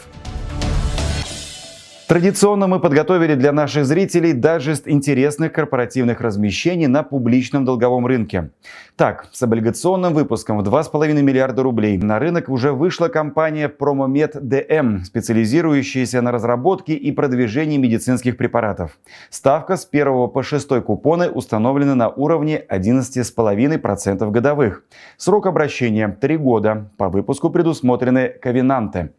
Традиционно 2.08 2.66
мы 2.66 2.80
подготовили 2.80 3.34
для 3.34 3.52
наших 3.52 3.86
зрителей 3.86 4.32
дайджест 4.32 4.88
интересных 4.88 5.52
корпоративных 5.52 6.20
размещений 6.20 6.86
на 6.86 7.02
публичном 7.02 7.64
долговом 7.64 8.06
рынке. 8.06 8.50
Так, 8.96 9.28
с 9.32 9.42
облигационным 9.42 10.12
выпуском 10.12 10.58
в 10.58 10.68
2,5 10.68 11.22
миллиарда 11.22 11.62
рублей 11.62 11.96
на 11.96 12.18
рынок 12.18 12.48
уже 12.48 12.72
вышла 12.72 13.08
компания 13.08 13.68
Promomед 13.68 14.42
DM, 14.42 15.04
специализирующаяся 15.04 16.20
на 16.22 16.32
разработке 16.32 16.94
и 16.94 17.12
продвижении 17.12 17.78
медицинских 17.78 18.36
препаратов. 18.36 18.98
Ставка 19.30 19.76
с 19.76 19.88
1 19.90 20.28
по 20.28 20.42
6 20.42 20.82
купоны 20.82 21.30
установлена 21.30 21.94
на 21.94 22.08
уровне 22.08 22.62
11,5% 22.68 24.30
годовых. 24.30 24.84
Срок 25.16 25.46
обращения 25.46 26.08
3 26.08 26.36
года. 26.36 26.90
По 26.98 27.08
выпуску 27.08 27.48
предусмотрены 27.48 28.28
ковенанты. 28.28 29.12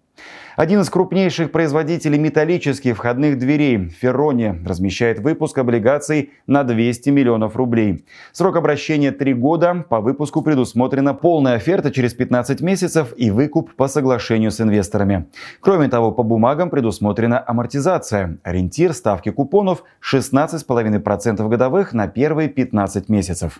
Один 0.55 0.81
из 0.81 0.89
крупнейших 0.91 1.51
производителей 1.51 2.19
металлических 2.19 2.95
входных 2.95 3.39
дверей, 3.39 3.89
Феррони, 3.89 4.61
размещает 4.63 5.17
выпуск 5.17 5.57
облигаций 5.57 6.31
на 6.45 6.63
200 6.63 7.09
миллионов 7.09 7.55
рублей. 7.55 8.05
Срок 8.33 8.57
обращения 8.57 9.11
3 9.11 9.33
года. 9.33 9.83
По 9.89 9.99
выпуску 9.99 10.43
предусмотрена 10.43 11.15
полная 11.15 11.55
оферта 11.55 11.89
через 11.89 12.13
15 12.13 12.61
месяцев 12.61 13.13
и 13.17 13.31
выкуп 13.31 13.73
по 13.73 13.87
соглашению 13.87 14.51
с 14.51 14.61
инвесторами. 14.61 15.25
Кроме 15.59 15.87
того, 15.87 16.11
по 16.11 16.21
бумагам 16.21 16.69
предусмотрена 16.69 17.43
амортизация. 17.45 18.37
Ориентир 18.43 18.93
ставки 18.93 19.31
купонов 19.31 19.83
16,5% 20.07 21.49
годовых 21.49 21.93
на 21.93 22.07
первые 22.07 22.47
15 22.47 23.09
месяцев. 23.09 23.59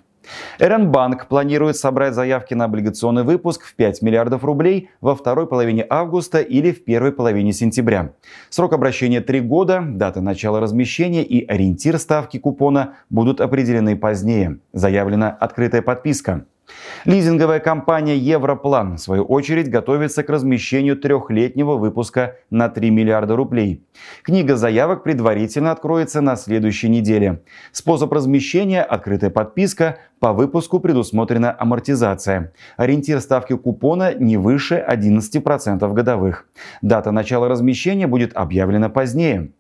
РНБанк 0.60 1.28
планирует 1.28 1.78
собрать 1.78 2.14
заявки 2.14 2.54
на 2.54 2.66
облигационный 2.66 3.24
выпуск 3.24 3.64
в 3.66 3.76
5 3.76 4.02
миллиардов 4.02 4.44
рублей 4.44 4.90
во 5.02 5.16
второй 5.16 5.48
половине 5.48 5.86
августа 5.90 6.40
или 6.40 6.72
в 6.72 6.84
первой 6.84 7.12
половине 7.12 7.54
сентября. 7.54 8.14
Срок 8.50 8.74
обращения 8.74 9.22
3 9.22 9.42
года, 9.42 9.84
дата 9.86 10.22
начала 10.22 10.60
размещения 10.60 11.24
и 11.24 11.46
ориентир 11.46 11.98
ставки 12.00 12.38
купона 12.38 12.96
будут 13.10 13.42
определены 13.42 13.96
позднее. 13.96 14.60
Заявлена 14.74 15.30
открытая 15.30 15.82
подписка. 15.82 16.46
Лизинговая 17.06 17.60
компания 17.60 18.16
«Европлан» 18.16 18.96
в 18.96 19.00
свою 19.00 19.24
очередь 19.24 19.70
готовится 19.70 20.24
к 20.24 20.30
размещению 20.30 20.96
трехлетнего 20.96 21.76
выпуска 21.76 22.38
на 22.50 22.70
3 22.70 22.90
миллиарда 22.92 23.36
рублей. 23.36 23.84
Книга 24.24 24.56
заявок 24.56 25.04
предварительно 25.04 25.72
откроется 25.72 26.22
на 26.22 26.36
следующей 26.36 26.90
неделе. 26.90 27.42
Способ 27.72 28.12
размещения– 28.14 28.82
открытая 28.84 29.30
подписка, 29.30 29.98
по 30.20 30.32
выпуску 30.32 30.80
предусмотрена 30.80 31.54
амортизация. 31.60 32.54
Ориентир 32.78 33.20
ставки 33.20 33.58
купона 33.58 34.14
не 34.14 34.38
выше 34.38 34.82
11% 34.88 35.94
годовых. 35.94 36.48
Дата 36.82 37.12
начала 37.12 37.50
размещения 37.50 38.08
будет 38.08 38.32
объявлена 38.34 38.88
позднее. 38.88 39.52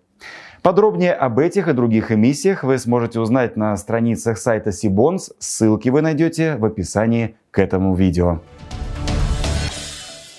Подробнее 0.66 1.12
об 1.12 1.38
этих 1.38 1.68
и 1.68 1.72
других 1.72 2.10
эмиссиях 2.10 2.64
вы 2.64 2.76
сможете 2.78 3.20
узнать 3.20 3.56
на 3.56 3.76
страницах 3.76 4.36
сайта 4.36 4.72
Сибонс. 4.72 5.32
Ссылки 5.38 5.90
вы 5.90 6.02
найдете 6.02 6.56
в 6.56 6.64
описании 6.64 7.36
к 7.52 7.60
этому 7.60 7.94
видео. 7.94 8.40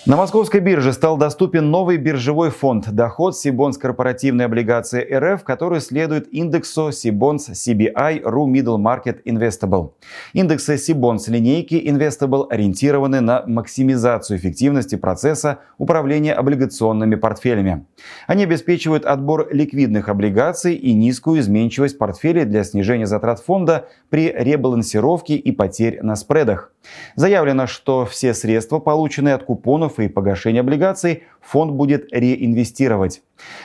На 0.08 0.16
московской 0.16 0.62
бирже 0.62 0.94
стал 0.94 1.18
доступен 1.18 1.70
новый 1.70 1.98
биржевой 1.98 2.50
фонд 2.50 2.90
«Доход 2.94 3.38
Сибонс 3.38 3.78
корпоративной 3.78 4.46
облигации 4.46 5.04
РФ», 5.04 5.44
который 5.44 5.82
следует 5.82 6.34
индексу 6.34 6.94
Сибонс 6.94 7.50
CBI 7.50 8.24
RU 8.24 8.46
Middle 8.46 8.78
Market 8.78 9.22
Investable. 9.26 9.92
Индексы 10.32 10.78
Сибонс 10.78 11.28
линейки 11.28 11.76
Investable 11.76 12.48
ориентированы 12.50 13.20
на 13.20 13.44
максимизацию 13.48 14.38
эффективности 14.38 14.96
процесса 14.96 15.60
управления 15.78 16.34
облигационными 16.34 17.16
портфелями. 17.16 17.86
Они 18.28 18.46
обеспечивают 18.46 19.04
отбор 19.04 19.50
ликвидных 19.52 20.08
облигаций 20.08 20.76
и 20.76 20.94
низкую 20.94 21.42
изменчивость 21.42 21.98
портфелей 21.98 22.46
для 22.46 22.64
снижения 22.64 23.08
затрат 23.08 23.42
фонда 23.42 23.90
при 24.10 24.32
ребалансировке 24.32 25.36
и 25.36 25.52
потерь 25.52 26.00
на 26.02 26.16
спредах. 26.16 26.72
Заявлено, 27.16 27.68
что 27.68 28.06
все 28.06 28.34
средства, 28.34 28.80
полученные 28.80 29.34
от 29.34 29.44
купонов 29.44 30.00
и 30.00 30.08
погашения 30.08 30.62
облигаций, 30.62 31.24
фонд 31.42 31.74
будет 31.74 32.12
реинвестировать. 32.12 33.22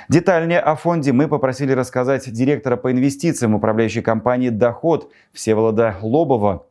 Детальнее 0.08 0.60
о 0.60 0.74
фонде 0.74 1.12
мы 1.12 1.28
попросили 1.28 1.72
рассказать 1.72 2.30
директора 2.32 2.76
по 2.76 2.90
инвестициям 2.90 3.54
управляющей 3.54 4.02
компании 4.02 4.48
«Доход» 4.48 5.10
Всеволода 5.32 5.96
Лобова. 6.02 6.66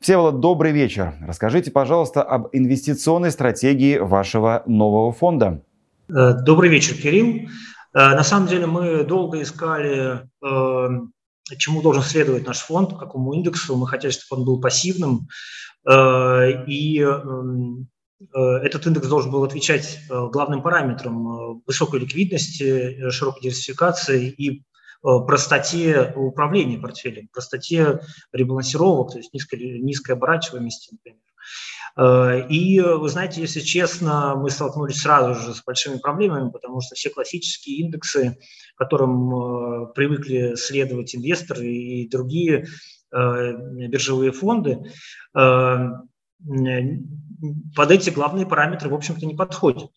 Всеволод, 0.00 0.40
добрый 0.40 0.72
вечер. 0.72 1.14
Расскажите, 1.26 1.70
пожалуйста, 1.70 2.22
об 2.22 2.48
инвестиционной 2.52 3.30
стратегии 3.30 3.98
вашего 3.98 4.62
нового 4.66 5.12
фонда. 5.12 5.62
Э, 6.10 6.34
добрый 6.34 6.68
вечер, 6.68 6.94
Кирилл. 6.94 7.48
Э, 7.94 8.10
на 8.14 8.22
самом 8.22 8.48
деле 8.48 8.66
мы 8.66 9.04
долго 9.04 9.40
искали 9.40 10.28
э, 10.44 10.88
чему 11.56 11.82
должен 11.82 12.02
следовать 12.02 12.46
наш 12.46 12.58
фонд, 12.58 12.98
какому 12.98 13.32
индексу. 13.34 13.76
Мы 13.76 13.86
хотели, 13.86 14.10
чтобы 14.10 14.40
он 14.40 14.46
был 14.46 14.60
пассивным, 14.60 15.28
и 15.86 17.00
эм, 17.00 17.88
э, 18.20 18.40
этот 18.62 18.86
индекс 18.86 19.06
должен 19.06 19.30
был 19.30 19.44
отвечать 19.44 19.98
э, 20.08 20.28
главным 20.32 20.62
параметрам 20.62 21.62
высокой 21.66 22.00
ликвидности, 22.00 23.10
широкой 23.10 23.42
диверсификации 23.42 24.28
и 24.28 24.62
простоте 25.02 26.14
управления 26.16 26.78
портфелем, 26.78 27.28
простоте 27.30 28.00
ребалансировок, 28.32 29.12
то 29.12 29.18
есть 29.18 29.34
низкой, 29.34 29.78
низкой 29.78 30.12
оборачиваемости, 30.12 30.92
например. 30.92 32.48
И 32.48 32.80
вы 32.80 33.06
знаете, 33.10 33.42
если 33.42 33.60
честно, 33.60 34.34
мы 34.34 34.48
столкнулись 34.48 35.02
сразу 35.02 35.38
же 35.38 35.54
с 35.54 35.62
большими 35.62 35.98
проблемами, 35.98 36.50
потому 36.50 36.80
что 36.80 36.94
все 36.94 37.10
классические 37.10 37.80
индексы, 37.80 38.38
которым 38.76 39.92
привыкли 39.92 40.54
следовать 40.54 41.14
инвесторы 41.14 41.66
и 41.66 42.08
другие 42.08 42.64
Э, 43.03 43.03
биржевые 43.14 44.32
фонды, 44.32 44.82
э, 45.36 45.78
под 47.76 47.90
эти 47.90 48.10
главные 48.10 48.46
параметры, 48.46 48.90
в 48.90 48.94
общем-то, 48.94 49.26
не 49.26 49.34
подходят. 49.34 49.90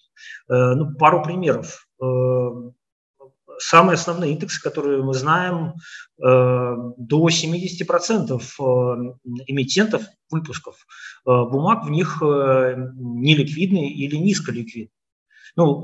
Э, 0.49 0.73
ну, 0.75 0.95
пару 0.95 1.23
примеров. 1.23 1.87
Самые 3.59 3.95
основные 3.95 4.33
индексы, 4.33 4.61
которые 4.61 5.01
мы 5.01 5.15
знаем, 5.15 5.73
до 6.19 7.27
70% 7.27 8.39
эмитентов 9.47 10.03
выпусков 10.29 10.85
бумаг 11.25 11.83
в 11.83 11.89
них 11.89 12.21
неликвидны 12.21 13.89
или 13.89 14.15
низколиквидны 14.17 14.91
ну, 15.57 15.83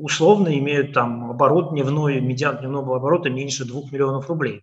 условно 0.00 0.56
имеют 0.56 0.92
там 0.92 1.30
оборот 1.32 1.72
дневной, 1.72 2.20
медиан 2.20 2.58
дневного 2.58 2.96
оборота 2.96 3.28
меньше 3.28 3.64
2 3.64 3.90
миллионов 3.90 4.28
рублей. 4.28 4.62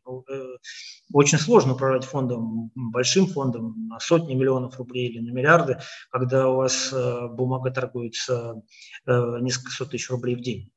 Очень 1.13 1.39
сложно 1.39 1.73
управлять 1.73 2.05
фондом, 2.05 2.71
большим 2.75 3.27
фондом 3.27 3.87
на 3.87 3.99
сотни 3.99 4.33
миллионов 4.33 4.77
рублей 4.77 5.09
или 5.09 5.19
на 5.19 5.31
миллиарды, 5.31 5.79
когда 6.09 6.49
у 6.49 6.55
вас 6.57 6.91
э, 6.93 7.27
бумага 7.27 7.71
торгуется 7.71 8.61
э, 9.05 9.37
несколько 9.41 9.71
сот 9.71 9.91
тысяч 9.91 10.09
рублей 10.09 10.35
в 10.35 10.41
день. 10.41 10.71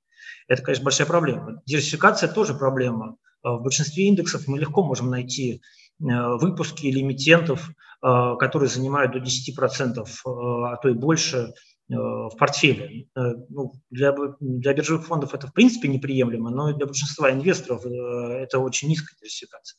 Это, 0.49 0.63
конечно, 0.63 0.85
большая 0.85 1.07
проблема. 1.07 1.63
Диверсификация 1.67 2.29
тоже 2.29 2.55
проблема. 2.55 3.17
Э, 3.45 3.51
в 3.51 3.63
большинстве 3.63 4.07
индексов 4.07 4.49
мы 4.49 4.59
легко 4.59 4.83
можем 4.83 5.11
найти 5.11 5.63
выпуски 6.01 6.87
или 6.87 7.03
эмитентов, 7.03 7.71
которые 8.01 8.69
занимают 8.69 9.13
до 9.13 9.21
10%, 9.21 10.05
а 10.25 10.77
то 10.77 10.89
и 10.89 10.93
больше 10.93 11.55
в 11.89 12.33
портфеле. 12.37 13.07
Ну, 13.15 13.75
для, 13.91 14.13
для 14.41 14.75
биржевых 14.75 15.07
фондов 15.07 15.35
это 15.35 15.47
в 15.47 15.53
принципе 15.53 15.87
неприемлемо, 15.87 16.51
но 16.51 16.73
для 16.73 16.87
большинства 16.87 17.31
инвесторов 17.31 17.87
это 17.87 18.59
очень 18.59 18.89
низкая 18.89 19.17
диверсификация. 19.21 19.79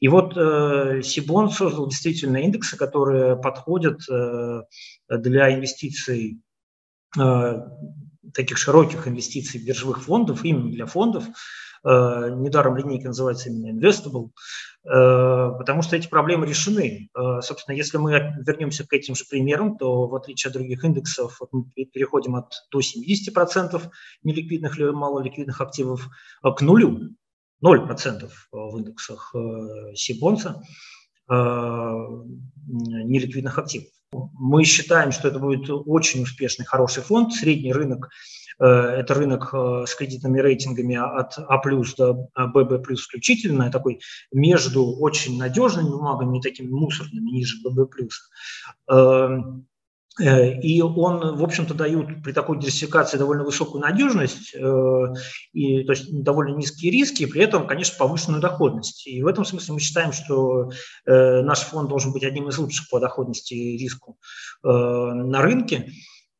И 0.00 0.08
вот 0.08 0.34
э, 0.36 1.02
Сибон 1.02 1.50
создал 1.50 1.86
действительно 1.86 2.38
индексы, 2.38 2.76
которые 2.76 3.36
подходят 3.36 4.00
э, 4.10 4.62
для 5.08 5.54
инвестиций, 5.54 6.40
э, 7.18 7.54
таких 8.32 8.56
широких 8.56 9.06
инвестиций 9.06 9.62
биржевых 9.62 10.02
фондов, 10.02 10.44
именно 10.44 10.70
для 10.70 10.86
фондов. 10.86 11.24
Недаром 11.82 12.76
линейка 12.76 13.08
называется 13.08 13.48
именно 13.48 13.74
Investable, 13.74 14.32
потому 14.82 15.80
что 15.80 15.96
эти 15.96 16.08
проблемы 16.08 16.46
решены. 16.46 17.08
Собственно, 17.40 17.74
если 17.74 17.96
мы 17.96 18.34
вернемся 18.46 18.86
к 18.86 18.92
этим 18.92 19.14
же 19.14 19.24
примерам, 19.24 19.78
то 19.78 20.06
в 20.06 20.14
отличие 20.14 20.50
от 20.50 20.56
других 20.56 20.84
индексов, 20.84 21.38
вот 21.40 21.48
мы 21.52 21.64
переходим 21.86 22.36
от 22.36 22.52
до 22.70 22.80
70% 22.80 23.82
неликвидных 24.22 24.78
или 24.78 24.90
малоликвидных 24.90 25.62
активов 25.62 26.06
к 26.42 26.60
нулю. 26.60 27.14
0% 27.64 28.30
в 28.52 28.78
индексах 28.78 29.34
э, 29.34 29.94
Сибонса 29.94 30.62
э, 31.28 31.34
неликвидных 32.66 33.58
активов. 33.58 33.88
Мы 34.12 34.64
считаем, 34.64 35.12
что 35.12 35.28
это 35.28 35.38
будет 35.38 35.70
очень 35.70 36.22
успешный, 36.22 36.64
хороший 36.64 37.02
фонд. 37.02 37.32
Средний 37.32 37.72
рынок 37.72 38.08
э,– 38.58 38.64
это 38.66 39.14
рынок 39.14 39.52
с 39.52 39.94
кредитными 39.94 40.40
рейтингами 40.40 40.96
от 40.96 41.38
А 41.38 41.60
до 41.96 42.28
ББ 42.34 42.98
включительно, 42.98 43.70
такой 43.70 44.00
между 44.32 44.84
очень 44.98 45.38
надежными 45.38 45.90
бумагами 45.90 46.38
и 46.38 46.42
такими 46.42 46.70
мусорными, 46.70 47.30
ниже 47.30 47.56
ББ. 47.62 47.94
Э, 48.90 49.38
и 50.18 50.82
он, 50.82 51.36
в 51.36 51.44
общем-то, 51.44 51.74
дают 51.74 52.22
при 52.22 52.32
такой 52.32 52.58
диверсификации 52.58 53.16
довольно 53.16 53.44
высокую 53.44 53.80
надежность, 53.80 54.54
э, 54.54 55.04
и, 55.52 55.84
то 55.84 55.92
есть 55.92 56.22
довольно 56.22 56.56
низкие 56.56 56.90
риски, 56.90 57.22
и 57.22 57.26
при 57.26 57.42
этом, 57.42 57.66
конечно, 57.66 57.96
повышенную 57.96 58.42
доходность. 58.42 59.06
И 59.06 59.22
в 59.22 59.26
этом 59.26 59.44
смысле 59.44 59.74
мы 59.74 59.80
считаем, 59.80 60.12
что 60.12 60.70
э, 61.06 61.42
наш 61.42 61.60
фонд 61.60 61.88
должен 61.88 62.12
быть 62.12 62.24
одним 62.24 62.48
из 62.48 62.58
лучших 62.58 62.90
по 62.90 62.98
доходности 62.98 63.54
и 63.54 63.78
риску 63.78 64.18
на 64.62 65.40
рынке. 65.42 65.90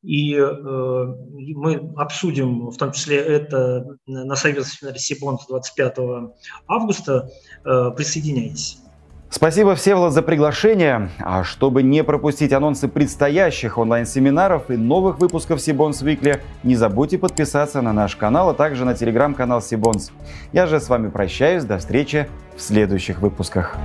И 0.03 0.35
мы 0.37 1.93
обсудим 1.97 2.71
в 2.71 2.77
том 2.77 2.93
числе 2.93 3.19
это 3.19 3.85
на 4.07 4.35
совете 4.35 4.65
Сибонс 4.97 5.47
25 5.47 5.97
августа. 6.67 7.29
Присоединяйтесь. 7.63 8.79
Спасибо, 9.33 9.77
Всеволод, 9.77 10.13
за 10.13 10.23
приглашение. 10.23 11.09
А 11.21 11.45
чтобы 11.45 11.85
не 11.85 12.03
пропустить 12.03 12.53
анонсы 12.53 12.89
предстоящих 12.89 13.79
онлайн-семинаров 13.79 14.71
и 14.71 14.77
новых 14.77 15.21
выпусков 15.21 15.61
Сибонс 15.61 16.03
Викли, 16.03 16.43
не 16.65 16.75
забудьте 16.75 17.17
подписаться 17.17 17.81
на 17.81 17.93
наш 17.93 18.17
канал, 18.17 18.51
а 18.51 18.55
также 18.55 18.85
на 18.85 18.95
телеграм-канал 18.95 19.63
Сибонс. 19.63 20.11
Я 20.53 20.67
же 20.67 20.81
с 20.81 20.89
вами 20.89 21.09
прощаюсь. 21.09 21.63
До 21.63 21.79
встречи 21.79 22.29
в 22.57 22.61
следующих 22.61 23.21
выпусках. 23.21 23.77